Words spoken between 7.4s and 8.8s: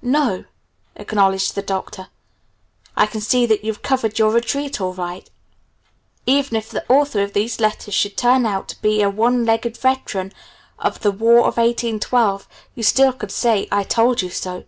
letters should turn out to